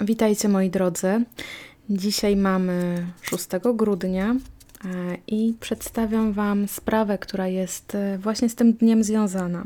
[0.00, 1.24] Witajcie moi drodzy.
[1.90, 4.36] Dzisiaj mamy 6 grudnia e,
[5.26, 9.64] i przedstawiam Wam sprawę, która jest e, właśnie z tym dniem związana.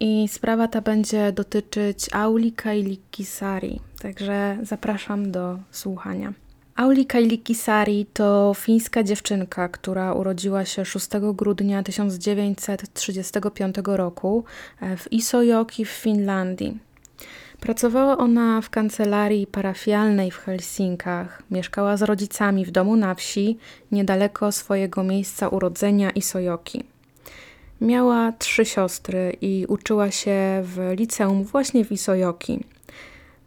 [0.00, 6.32] I sprawa ta będzie dotyczyć Auli Kailikisari, także zapraszam do słuchania.
[6.76, 14.44] Auli Kailikisari to fińska dziewczynka, która urodziła się 6 grudnia 1935 roku
[14.80, 16.87] e, w Isojoki w Finlandii.
[17.60, 21.42] Pracowała ona w kancelarii parafialnej w Helsinkach.
[21.50, 23.58] Mieszkała z rodzicami w domu na wsi,
[23.92, 26.84] niedaleko swojego miejsca urodzenia Isojoki.
[27.80, 32.64] Miała trzy siostry i uczyła się w liceum właśnie w Isojoki.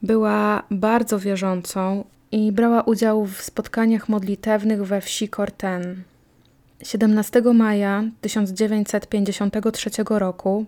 [0.02, 6.04] Była bardzo wierzącą i brała udział w spotkaniach modlitewnych we wsi Korten.
[6.84, 10.66] 17 maja 1953 roku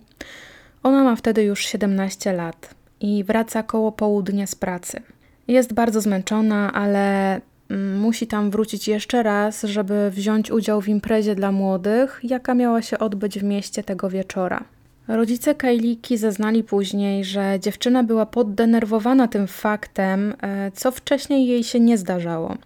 [0.82, 2.74] ona ma wtedy już 17 lat
[3.04, 5.00] i wraca koło południa z pracy.
[5.48, 7.40] Jest bardzo zmęczona, ale
[7.70, 12.82] mm, musi tam wrócić jeszcze raz, żeby wziąć udział w imprezie dla młodych, jaka miała
[12.82, 14.64] się odbyć w mieście tego wieczora.
[15.08, 21.80] Rodzice Kajliki zeznali później, że dziewczyna była poddenerwowana tym faktem, e, co wcześniej jej się
[21.80, 22.56] nie zdarzało.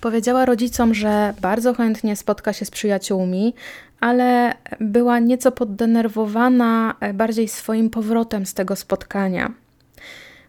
[0.00, 3.54] Powiedziała rodzicom, że bardzo chętnie spotka się z przyjaciółmi,
[4.02, 9.52] ale była nieco poddenerwowana e, bardziej swoim powrotem z tego spotkania.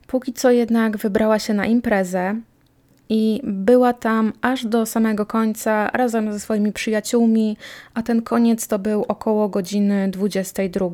[0.08, 2.36] Póki co jednak wybrała się na imprezę
[3.10, 7.58] i była tam aż do samego końca razem ze swoimi przyjaciółmi,
[7.94, 10.90] a ten koniec to był około godziny 22.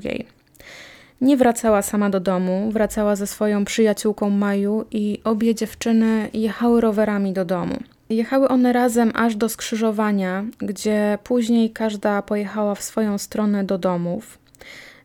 [1.22, 7.34] Nie wracała sama do domu, wracała ze swoją przyjaciółką Maju i obie dziewczyny jechały rowerami
[7.34, 7.80] do domu.
[8.10, 14.40] Jechały one razem aż do skrzyżowania, gdzie później każda pojechała w swoją stronę do domów.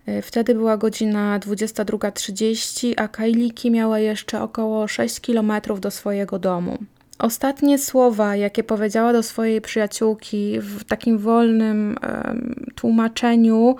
[0.09, 6.79] Y, wtedy była godzina 22.30, a Kajliki miała jeszcze około 6 kilometrów do swojego domu.
[7.19, 13.77] Ostatnie słowa, jakie powiedziała do swojej przyjaciółki w takim wolnym um, tłumaczeniu,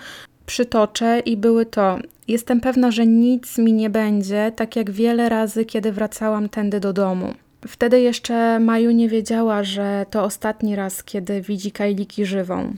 [0.47, 1.99] przytoczę i były to:
[2.29, 6.93] Jestem pewna, że nic mi nie będzie, tak jak wiele razy, kiedy wracałam tędy do
[6.93, 7.35] domu.
[7.69, 12.75] Wtedy jeszcze Maju nie wiedziała, że to ostatni raz, kiedy widzi Kajliki żywą.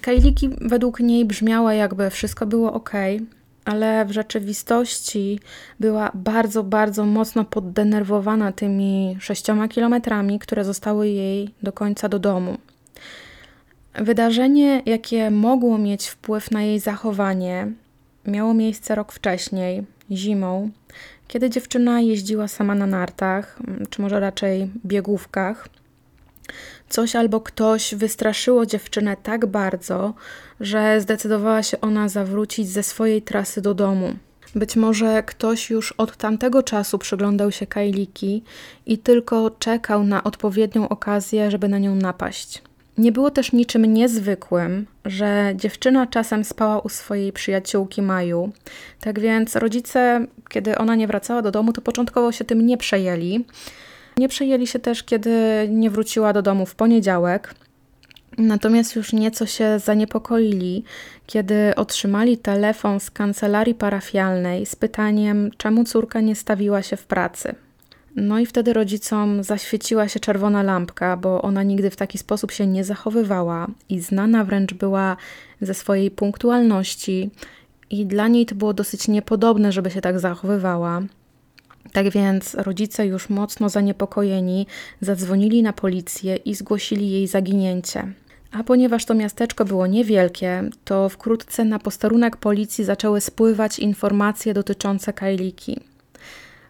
[0.00, 2.92] Kajliki według niej brzmiała, jakby wszystko było ok,
[3.64, 5.40] ale w rzeczywistości
[5.80, 12.58] była bardzo, bardzo mocno poddenerwowana tymi sześcioma kilometrami, które zostały jej do końca do domu.
[13.94, 17.72] Wydarzenie, jakie mogło mieć wpływ na jej zachowanie,
[18.26, 20.70] miało miejsce rok wcześniej, zimą,
[21.28, 25.68] kiedy dziewczyna jeździła sama na nartach, mm, czy może raczej biegówkach,
[26.88, 30.14] coś albo ktoś wystraszyło dziewczynę tak bardzo,
[30.60, 34.12] że zdecydowała się ona zawrócić ze swojej trasy do domu.
[34.54, 38.42] Być może ktoś już od tamtego czasu przyglądał się Kajliki
[38.86, 42.62] i tylko czekał na odpowiednią okazję, żeby na nią napaść.
[42.98, 48.52] Nie było też niczym niezwykłym, że dziewczyna czasem spała u swojej przyjaciółki Maju.
[49.00, 53.44] Tak więc rodzice, kiedy ona nie wracała do domu, to początkowo się tym nie przejęli.
[54.16, 55.30] Nie przejęli się też, kiedy
[55.70, 57.54] nie wróciła do domu w poniedziałek.
[58.38, 60.84] Natomiast już nieco się zaniepokoili,
[61.26, 67.54] kiedy otrzymali telefon z kancelarii parafialnej z pytaniem, czemu córka nie stawiła się w pracy.
[68.16, 72.66] No i wtedy rodzicom zaświeciła się czerwona lampka, bo ona nigdy w taki sposób się
[72.66, 75.16] nie zachowywała i znana wręcz była
[75.60, 77.30] ze swojej punktualności,
[77.90, 81.02] i dla niej to było dosyć niepodobne, żeby się tak zachowywała.
[81.92, 84.66] Tak więc rodzice, już mocno zaniepokojeni,
[85.00, 88.12] zadzwonili na policję i zgłosili jej zaginięcie.
[88.52, 95.12] A ponieważ to miasteczko było niewielkie, to wkrótce na posterunek policji zaczęły spływać informacje dotyczące
[95.12, 95.80] Kajliki.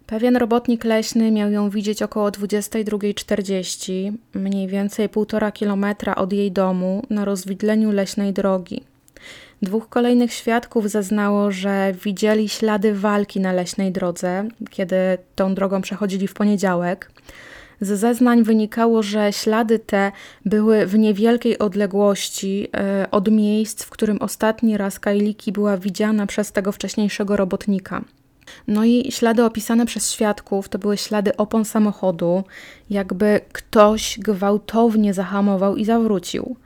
[0.06, 7.03] Pewien robotnik leśny miał ją widzieć około 22.40, mniej więcej półtora kilometra od jej domu,
[7.11, 8.84] na rozwidleniu leśnej drogi.
[9.62, 14.97] Dwóch kolejnych świadków zeznało, że widzieli ślady walki na leśnej drodze, kiedy
[15.34, 17.10] tą drogą przechodzili w poniedziałek.
[17.81, 20.13] Z zeznań wynikało, że ślady te
[20.45, 26.53] były w niewielkiej odległości e, od miejsc, w którym ostatni raz Kajliki była widziana przez
[26.53, 28.04] tego wcześniejszego robotnika.
[28.69, 32.45] No i ślady opisane przez świadków to były ślady opon samochodu,
[32.91, 36.57] jakby ktoś gwałtownie zahamował i zawrócił.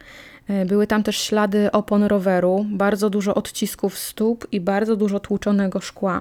[0.49, 5.81] E, były tam też ślady opon roweru, bardzo dużo odcisków stóp i bardzo dużo tłuczonego
[5.81, 6.21] szkła.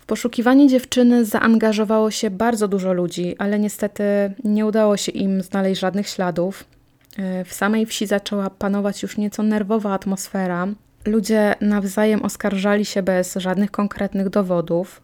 [0.00, 4.04] W poszukiwanie dziewczyny zaangażowało się bardzo dużo ludzi, ale niestety
[4.44, 6.64] nie udało się im znaleźć żadnych śladów.
[7.18, 10.68] E, w samej wsi zaczęła panować już nieco nerwowa atmosfera.
[11.06, 15.00] Ludzie nawzajem oskarżali się bez żadnych konkretnych dowodów.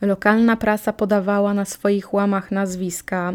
[0.00, 3.32] Lokalna prasa podawała na swoich łamach nazwiska.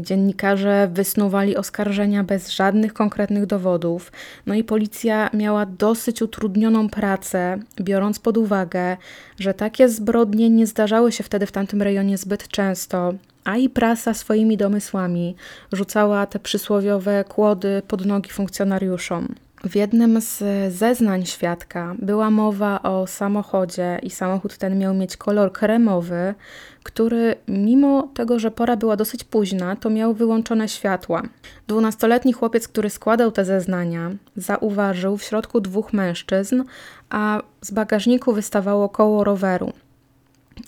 [0.00, 4.12] Dziennikarze wysnuwali oskarżenia bez żadnych konkretnych dowodów,
[4.46, 8.96] no i policja miała dosyć utrudnioną pracę, biorąc pod uwagę,
[9.38, 13.14] że takie zbrodnie nie zdarzały się wtedy w tamtym rejonie zbyt często,
[13.44, 15.36] a i prasa swoimi domysłami
[15.72, 19.34] rzucała te przysłowiowe kłody pod nogi funkcjonariuszom.
[19.64, 20.42] W jednym z
[20.74, 26.34] zeznań świadka była mowa o samochodzie, i samochód ten miał mieć kolor kremowy,
[26.82, 31.22] który, mimo tego, że pora była dosyć późna, to miał wyłączone światła.
[31.68, 36.62] Dwunastoletni chłopiec, który składał te zeznania, zauważył w środku dwóch mężczyzn,
[37.10, 39.72] a z bagażniku wystawało koło roweru.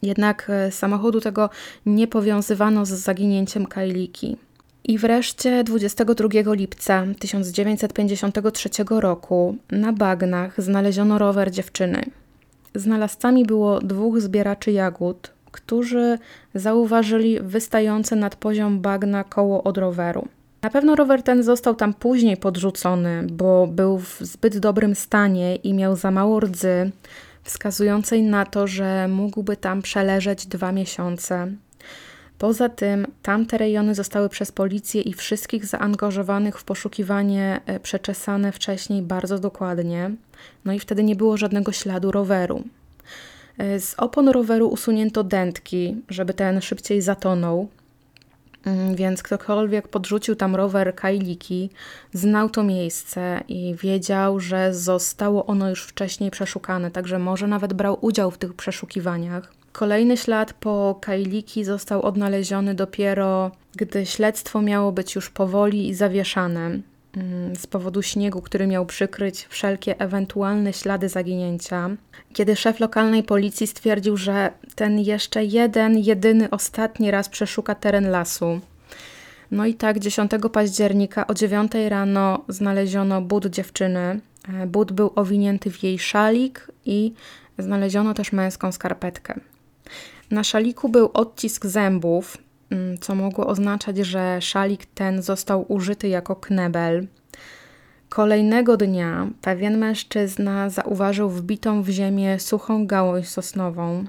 [0.03, 1.50] Jednak e, samochodu tego
[1.87, 4.37] nie powiązywano z zaginięciem Kajliki.
[4.84, 12.02] I wreszcie 22 lipca 1953 roku na bagnach znaleziono rower dziewczyny.
[12.75, 16.19] Znalazcami było dwóch zbieraczy jagód, którzy
[16.55, 20.29] zauważyli wystające nad poziom bagna koło od roweru.
[20.62, 25.75] Na pewno rower ten został tam później podrzucony, bo był w zbyt dobrym stanie i
[25.75, 26.90] miał za mało rdzy,
[27.43, 31.52] wskazującej na to, że mógłby tam przeleżeć dwa miesiące.
[32.43, 39.03] Poza tym tamte rejony zostały przez policję i wszystkich zaangażowanych w poszukiwanie e, przeczesane wcześniej
[39.03, 40.11] bardzo dokładnie,
[40.65, 42.62] no i wtedy nie było żadnego śladu roweru.
[43.59, 47.69] E, z opon roweru usunięto dętki, żeby ten szybciej zatonął,
[48.65, 51.71] mm, więc ktokolwiek podrzucił tam rower Kajliki,
[52.12, 57.99] znał to miejsce i wiedział, że zostało ono już wcześniej przeszukane, także może nawet brał
[58.00, 59.62] udział w tych przeszukiwaniach.
[59.73, 66.61] Kolejny ślad po Kajliki został odnaleziony dopiero, gdy śledztwo miało być już powoli zawieszane
[67.17, 71.91] mm, z powodu śniegu, który miał przykryć wszelkie ewentualne ślady zaginięcia.
[72.33, 78.61] Kiedy szef lokalnej policji stwierdził, że ten jeszcze jeden, jedyny, ostatni raz przeszuka teren lasu.
[79.51, 84.21] No i tak 10 października o 9 rano znaleziono but dziewczyny.
[84.49, 87.13] E, but był owinięty w jej szalik i
[87.59, 89.41] znaleziono też męską skarpetkę.
[90.31, 92.38] Na szaliku był odcisk zębów,
[92.70, 97.06] mm, co mogło oznaczać, że szalik ten został użyty jako knebel.
[98.08, 104.05] Kolejnego dnia pewien mężczyzna zauważył wbitą w ziemię suchą gałąź sosnową.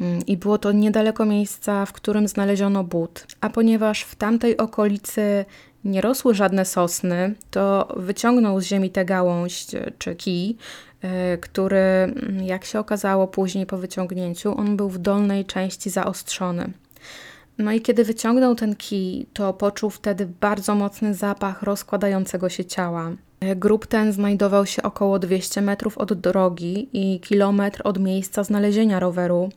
[0.00, 3.26] Mm, I było to niedaleko miejsca, w którym znaleziono but.
[3.40, 5.44] A ponieważ w tamtej okolicy
[5.84, 9.66] nie rosły żadne sosny, to wyciągnął z ziemi tę gałąź
[9.98, 10.56] czy kij,
[11.40, 16.70] który, mm, jak się okazało później po wyciągnięciu, on był w dolnej części zaostrzony.
[17.58, 23.10] No i kiedy wyciągnął ten kij, to poczuł wtedy bardzo mocny zapach rozkładającego się ciała.
[23.56, 29.50] Grób ten znajdował się około 200 metrów od drogi i kilometr od miejsca znalezienia roweru.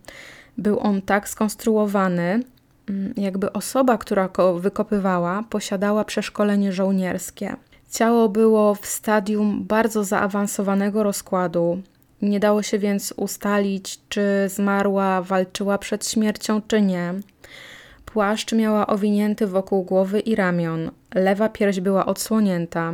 [0.58, 2.44] Był on tak skonstruowany,
[2.92, 7.56] Mm, jakby osoba, która go wykopywała, posiadała przeszkolenie żołnierskie.
[7.92, 11.82] Ciało było w stadium bardzo zaawansowanego rozkładu.
[12.22, 17.14] Nie dało się więc ustalić, czy zmarła, walczyła przed śmiercią, czy nie.
[18.06, 20.92] Płaszcz miała owinięty wokół głowy i ramion.
[21.14, 22.94] Lewa pierś była odsłonięta.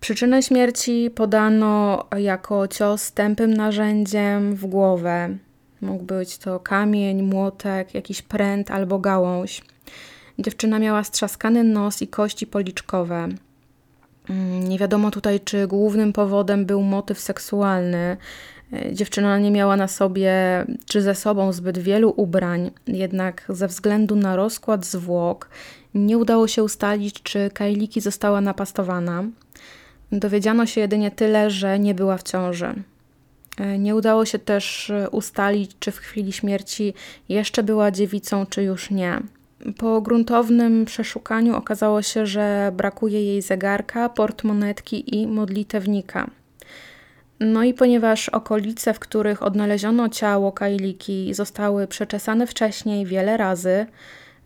[0.00, 5.36] Przyczynę śmierci podano jako cios tępym narzędziem w głowę.
[5.80, 9.62] Mógł być to kamień, młotek, jakiś pręt albo gałąź.
[10.38, 13.28] Dziewczyna miała strzaskany nos i kości policzkowe.
[14.30, 18.16] Mm, nie wiadomo tutaj, czy głównym powodem był motyw seksualny.
[18.72, 20.34] E, dziewczyna nie miała na sobie
[20.86, 25.48] czy ze sobą zbyt wielu ubrań, jednak ze względu na rozkład zwłok
[25.96, 29.24] nie udało się ustalić, czy Kajliki została napastowana.
[30.12, 32.74] Dowiedziano się jedynie tyle, że nie była w ciąży.
[33.58, 36.94] E, nie udało się też e, ustalić, czy w chwili śmierci
[37.28, 39.20] jeszcze była dziewicą, czy już nie.
[39.78, 46.30] Po gruntownym przeszukaniu okazało się, że brakuje jej zegarka, portmonetki i modlitewnika.
[47.40, 53.86] No i ponieważ okolice, w których odnaleziono ciało Kajliki, zostały przeczesane wcześniej wiele razy,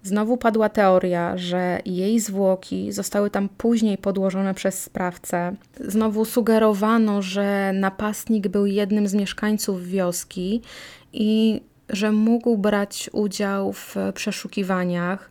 [0.03, 5.57] Znowu padła teoria, że jej zwłoki zostały tam później podłożone przez sprawcę.
[5.81, 10.63] Znowu sugerowano, że napastnik był jednym z mieszkańców wioski
[11.13, 11.61] i
[11.93, 15.31] że mógł brać udział w przeszukiwaniach.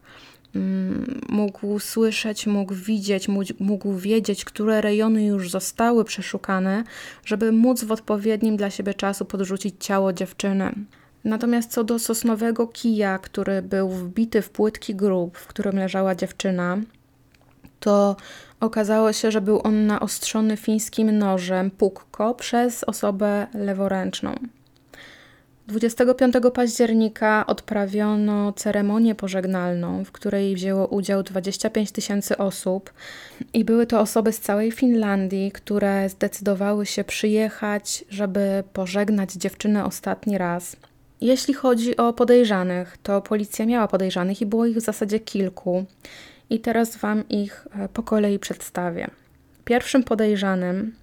[0.55, 3.27] Mm, mógł słyszeć, mógł widzieć,
[3.59, 6.83] mógł wiedzieć, które rejony już zostały przeszukane,
[7.25, 10.73] żeby móc w odpowiednim dla siebie czasu podrzucić ciało dziewczyny.
[11.23, 16.77] Natomiast co do sosnowego kija, który był wbity w płytki grób, w którym leżała dziewczyna,
[17.79, 18.15] to
[18.59, 24.35] okazało się, że był on naostrzony fińskim nożem pukko przez osobę leworęczną.
[25.69, 32.93] 25 października odprawiono ceremonię pożegnalną, w której wzięło udział 25 tysięcy osób
[33.53, 40.38] i były to osoby z całej Finlandii, które zdecydowały się przyjechać, żeby pożegnać dziewczynę ostatni
[40.38, 40.75] raz.
[41.21, 45.85] Jeśli chodzi o podejrzanych, to policja miała podejrzanych i było ich w zasadzie kilku.
[46.49, 49.07] I teraz Wam ich e, po kolei przedstawię.
[49.65, 50.93] Pierwszym podejrzanym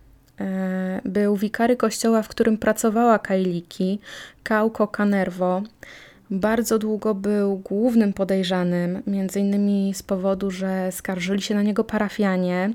[1.05, 3.99] był wikary kościoła, w którym pracowała Kajliki,
[4.43, 5.63] Kauko Kanervo.
[6.31, 12.71] Bardzo długo był głównym podejrzanym, między innymi z powodu, że skarżyli się na niego parafianie,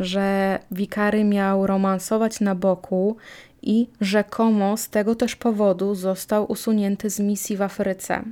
[0.00, 3.16] że wikary miał romansować na boku
[3.62, 8.22] i rzekomo z tego też powodu został usunięty z misji w Afryce.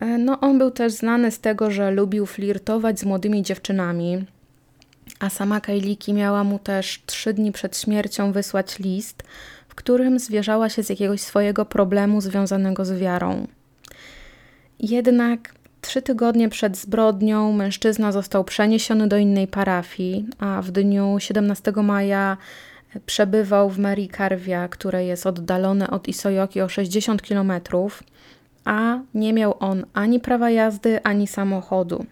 [0.00, 4.24] E, no, on był też znany z tego, że lubił flirtować z młodymi dziewczynami,
[5.20, 9.22] a sama Kajliki miała mu też trzy dni przed śmiercią wysłać list,
[9.68, 13.46] w którym zwierzała się z jakiegoś swojego problemu związanego z wiarą.
[14.80, 21.72] Jednak trzy tygodnie przed zbrodnią mężczyzna został przeniesiony do innej parafii, a w dniu 17
[21.72, 22.36] maja
[23.06, 28.02] przebywał w Mary Karwia, które jest oddalone od Isojoki o 60 kilometrów
[28.68, 32.06] a nie miał on ani prawa jazdy, ani samochodu.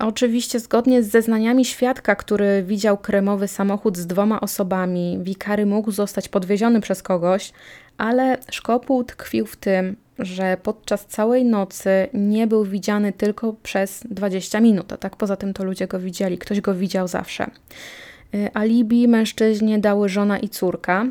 [0.00, 6.28] Oczywiście, zgodnie z zeznaniami świadka, który widział kremowy samochód z dwoma osobami, wikary mógł zostać
[6.28, 7.52] podwieziony przez kogoś,
[7.98, 14.60] ale szkopuł tkwił w tym, że podczas całej nocy nie był widziany tylko przez 20
[14.60, 17.50] minut, a tak poza tym to ludzie go widzieli, ktoś go widział zawsze.
[18.34, 21.06] Y, alibi mężczyźnie dały żona i córka,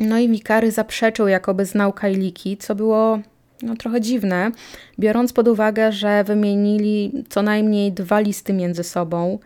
[0.00, 3.18] no i Wikary zaprzeczył, jakoby znał Kajliki, co było
[3.62, 4.50] no, trochę dziwne,
[4.98, 9.38] biorąc pod uwagę, że wymienili co najmniej dwa listy między sobą.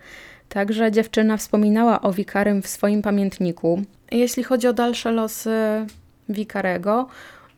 [0.49, 3.83] Także dziewczyna wspominała o Wikarym w swoim pamiętniku.
[4.11, 5.57] Jeśli chodzi o dalsze losy
[6.29, 7.07] Wikarego,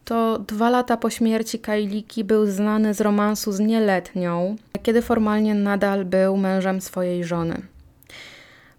[0.04, 6.04] to dwa lata po śmierci Kajliki był znany z romansu z nieletnią, kiedy formalnie nadal
[6.04, 7.62] był mężem swojej żony.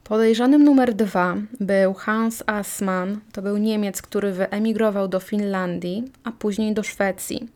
[0.04, 3.20] Podejrzanym numer dwa był Hans Assmann.
[3.32, 7.48] To był Niemiec, który wyemigrował do Finlandii, a później do Szwecji.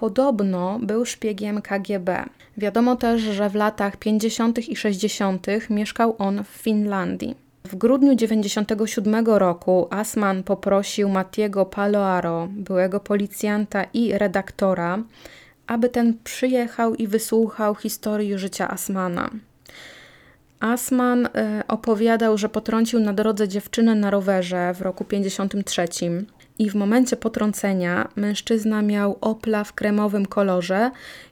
[0.00, 2.24] Podobno był szpiegiem KGB.
[2.56, 4.68] Wiadomo też, że w latach 50.
[4.68, 5.46] i 60.
[5.70, 7.34] mieszkał on w Finlandii.
[7.64, 15.02] W grudniu 1997 roku Asman poprosił Mattiego Paloaro, byłego policjanta i redaktora,
[15.66, 19.30] aby ten przyjechał i wysłuchał historii życia Asmana.
[20.60, 25.88] Asman e, opowiadał, że potrącił na drodze dziewczynę na rowerze w roku 53
[26.58, 30.90] i w momencie potrącenia mężczyzna miał opla w kremowym kolorze,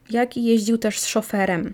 [0.09, 1.73] jak i jeździł też z szoferem.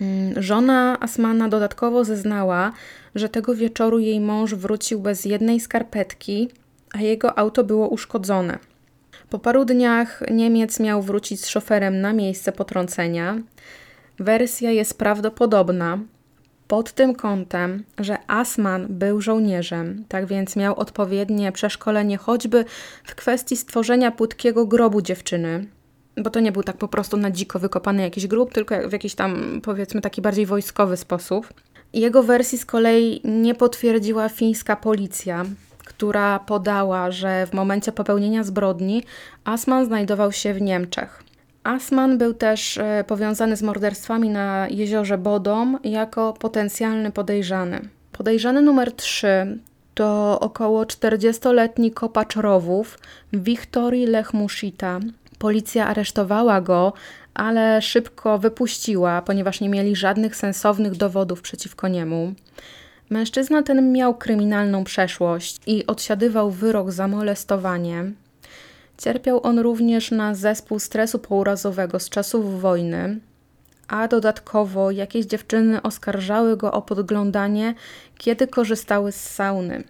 [0.00, 2.72] Mm, żona Asmana dodatkowo zeznała,
[3.14, 6.48] że tego wieczoru jej mąż wrócił bez jednej skarpetki,
[6.92, 8.58] a jego auto było uszkodzone.
[9.30, 13.38] Po paru dniach Niemiec miał wrócić z szoferem na miejsce potrącenia.
[14.18, 15.98] Wersja jest prawdopodobna,
[16.68, 22.64] pod tym kątem, że Asman był żołnierzem, tak więc miał odpowiednie przeszkolenie choćby
[23.04, 25.66] w kwestii stworzenia płytkiego grobu dziewczyny,
[26.16, 29.14] bo to nie był tak po prostu na dziko wykopany jakiś grób, tylko w jakiś
[29.14, 31.54] tam powiedzmy taki bardziej wojskowy sposób.
[31.92, 35.44] Jego wersji z kolei nie potwierdziła fińska policja,
[35.78, 39.02] która podała, że w momencie popełnienia zbrodni
[39.44, 41.23] Asman znajdował się w Niemczech.
[41.64, 47.80] Asman był też e, powiązany z morderstwami na jeziorze Bodom jako potencjalny podejrzany.
[48.12, 49.58] Podejrzany numer 3
[49.94, 52.98] to około 40-letni kopacz rowów
[53.32, 55.00] Wiktorii Lechmushita.
[55.38, 56.92] Policja aresztowała go,
[57.34, 62.34] ale szybko wypuściła, ponieważ nie mieli żadnych sensownych dowodów przeciwko niemu.
[63.10, 68.04] Mężczyzna ten miał kryminalną przeszłość i odsiadywał wyrok za molestowanie.
[68.98, 73.20] Cierpiał on również na zespół stresu pourazowego z czasów wojny,
[73.88, 77.74] a dodatkowo jakieś dziewczyny oskarżały go o podglądanie,
[78.18, 79.84] kiedy korzystały z sauny.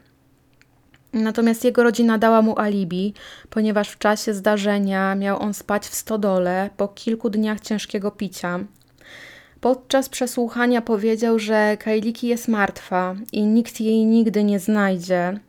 [1.13, 3.15] Natomiast jego rodzina dała mu alibi,
[3.51, 8.61] ponieważ w czasie zdarzenia miał on spać w stodole po kilku dniach ciężkiego picia.
[9.61, 15.41] Podczas przesłuchania powiedział, że Kajliki jest martwa i nikt jej nigdy nie znajdzie,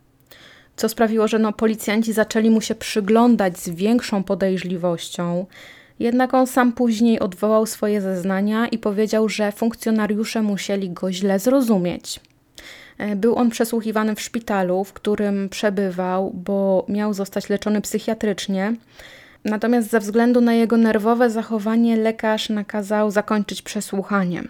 [0.76, 5.46] co sprawiło, że no, policjanci zaczęli mu się przyglądać z większą podejrzliwością.
[6.00, 12.20] Jednak on sam później odwołał swoje zeznania i powiedział, że funkcjonariusze musieli go źle zrozumieć.
[12.98, 18.74] E, był on przesłuchiwany w szpitalu, w którym przebywał, bo miał zostać leczony psychiatrycznie.
[19.46, 24.44] Natomiast ze względu na jego nerwowe zachowanie lekarz nakazał zakończyć przesłuchanie.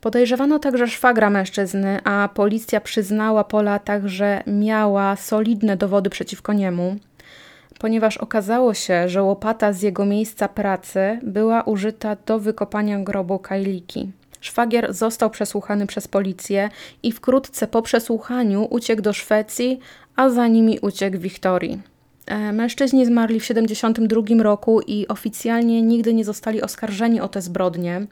[0.00, 6.96] Podejrzewano także szwagra mężczyzny, a policja przyznała po latach, że miała solidne dowody przeciwko niemu.
[7.78, 14.12] ponieważ okazało się, że łopata z jego miejsca pracy była użyta do wykopania grobu Kajliki.
[14.40, 16.68] Szwagier został przesłuchany przez policję
[17.02, 19.80] i wkrótce po przesłuchaniu uciekł do Szwecji,
[20.16, 21.82] a za nimi uciekł Wiktorii.
[22.26, 28.06] E, mężczyźni zmarli w 1972 roku i oficjalnie nigdy nie zostali oskarżeni o te zbrodnie.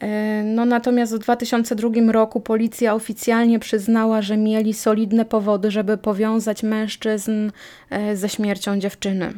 [0.00, 6.62] E, no natomiast w 2002 roku policja oficjalnie przyznała, że mieli solidne powody, żeby powiązać
[6.62, 7.50] mężczyzn
[7.90, 9.32] e, ze śmiercią dziewczyny.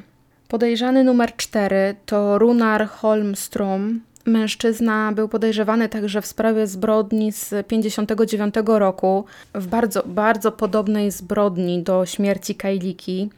[0.49, 4.01] Podejrzany numer 4 to Runar Holmstrom.
[4.27, 11.83] Mężczyzna był podejrzewany także w sprawie zbrodni z 59 roku, w bardzo, bardzo podobnej zbrodni
[11.83, 13.31] do śmierci Kajliki.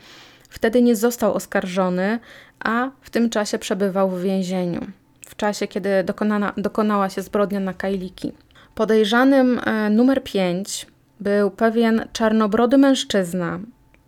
[0.48, 2.18] Wtedy nie został oskarżony,
[2.60, 4.86] a w tym czasie przebywał w więzieniu
[5.34, 8.32] w czasie, kiedy dokonana, dokonała się zbrodnia na Kajliki.
[8.74, 10.86] Podejrzanym e, numer 5
[11.20, 13.60] był pewien czarnobrody mężczyzna,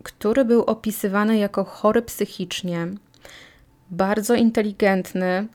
[0.03, 2.87] który był opisywany jako chory psychicznie,
[3.91, 5.47] bardzo inteligentny,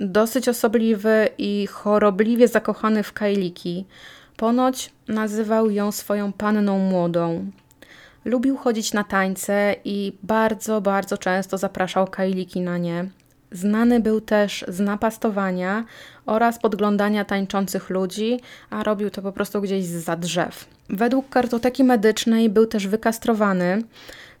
[0.00, 3.86] dosyć osobliwy i chorobliwie zakochany w Kajliki.
[4.36, 7.50] Ponoć nazywał ją swoją panną młodą.
[8.24, 13.08] Lubił chodzić na tańce i bardzo, bardzo często zapraszał Kajliki na nie.
[13.52, 15.84] Znany był też z napastowania
[16.26, 18.40] oraz podglądania tańczących ludzi,
[18.70, 20.66] a robił to po prostu gdzieś za drzew.
[20.88, 23.82] Według kartoteki medycznej był też wykastrowany,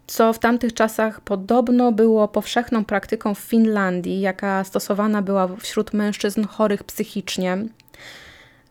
[0.06, 6.44] co w tamtych czasach podobno było powszechną praktyką w Finlandii, jaka stosowana była wśród mężczyzn
[6.44, 7.58] chorych psychicznie.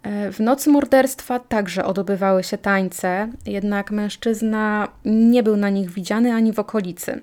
[0.03, 6.33] E, w nocy morderstwa także odbywały się tańce, jednak mężczyzna nie był na nich widziany
[6.33, 7.21] ani w okolicy.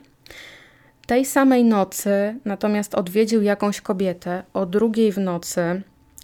[1.06, 5.82] Tej samej nocy natomiast odwiedził jakąś kobietę o drugiej w nocy,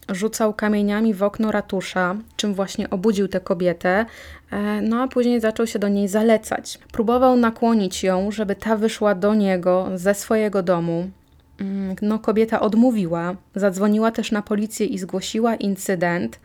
[0.09, 4.07] rzucał kamieniami w okno ratusza, czym właśnie obudził tę kobietę,
[4.51, 6.79] e, no a później zaczął się do niej zalecać.
[6.93, 11.11] Próbował nakłonić ją, żeby ta wyszła do niego ze swojego domu.
[11.61, 16.41] Mm, no, kobieta odmówiła, zadzwoniła też na policję i zgłosiła incydent.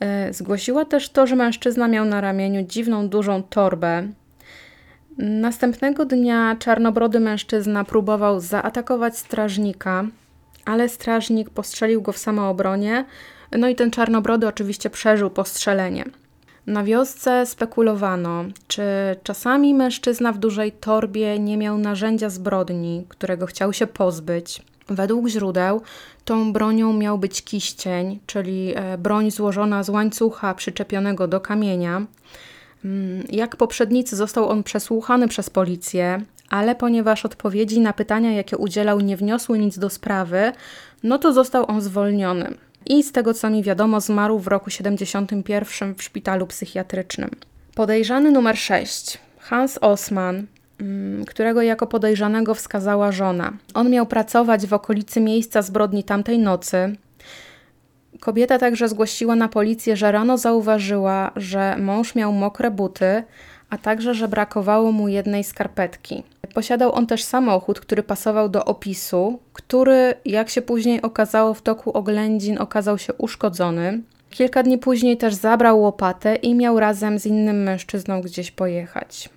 [0.00, 4.08] E, zgłosiła też to, że mężczyzna miał na ramieniu dziwną, dużą torbę,
[5.18, 10.04] Następnego dnia czarnobrody mężczyzna próbował zaatakować strażnika,
[10.64, 13.04] ale strażnik postrzelił go w samoobronie,
[13.52, 16.04] no i ten czarnobrody oczywiście przeżył postrzelenie.
[16.66, 18.82] Na wiosce spekulowano, czy
[19.22, 24.62] czasami mężczyzna w dużej torbie nie miał narzędzia zbrodni, którego chciał się pozbyć.
[24.88, 25.80] Według źródeł
[26.24, 32.06] tą bronią miał być kiścień, czyli e, broń złożona z łańcucha przyczepionego do kamienia.
[32.84, 39.00] Mm, jak poprzednicy został on przesłuchany przez policję, ale ponieważ odpowiedzi na pytania, jakie udzielał,
[39.00, 40.52] nie wniosły nic do sprawy,
[41.02, 42.54] no to został on zwolniony.
[42.86, 47.30] I z tego co mi wiadomo, zmarł w roku 71 w szpitalu psychiatrycznym.
[47.74, 50.46] Podejrzany numer 6, Hans Osman,
[50.80, 53.52] mm, którego jako podejrzanego wskazała żona.
[53.74, 56.96] On miał pracować w okolicy miejsca zbrodni tamtej nocy,
[58.20, 63.22] Kobieta także zgłosiła na policję, że rano zauważyła, że mąż miał mokre buty,
[63.70, 66.22] a także, że brakowało mu jednej skarpetki.
[66.54, 71.90] Posiadał on też samochód, który pasował do opisu, który, jak się później okazało, w toku
[71.90, 74.00] oględzin okazał się uszkodzony.
[74.30, 79.28] Kilka dni później też zabrał łopatę i miał razem z innym mężczyzną gdzieś pojechać.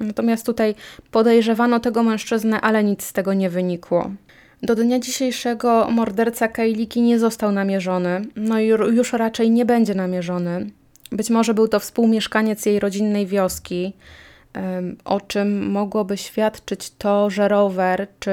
[0.00, 0.74] Natomiast tutaj
[1.10, 4.10] podejrzewano tego mężczyznę, ale nic z tego nie wynikło.
[4.62, 10.70] Do dnia dzisiejszego morderca Kajliki nie został namierzony, no i już raczej nie będzie namierzony.
[11.12, 13.92] Być może był to współmieszkaniec jej rodzinnej wioski,
[15.04, 18.32] o czym mogłoby świadczyć to, że rower, czy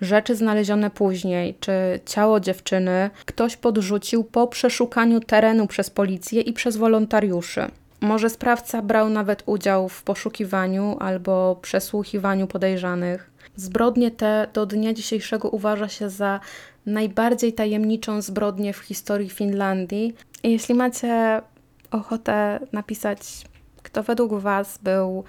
[0.00, 1.72] rzeczy znalezione później, czy
[2.06, 7.66] ciało dziewczyny ktoś podrzucił po przeszukaniu terenu przez policję i przez wolontariuszy.
[8.00, 13.30] Może sprawca brał nawet udział w poszukiwaniu albo przesłuchiwaniu podejrzanych.
[13.56, 16.40] Zbrodnie te do dnia dzisiejszego uważa się za
[16.86, 20.14] najbardziej tajemniczą zbrodnię w historii Finlandii.
[20.42, 21.42] Jeśli macie
[21.90, 23.44] ochotę napisać,
[23.82, 25.24] kto według Was był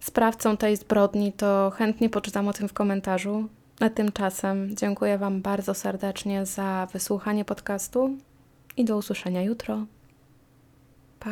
[0.00, 3.48] sprawcą tej zbrodni, to chętnie poczytam o tym w komentarzu.
[3.80, 8.16] A tymczasem dziękuję Wam bardzo serdecznie za wysłuchanie podcastu
[8.76, 9.86] i do usłyszenia jutro.
[11.20, 11.30] Pa!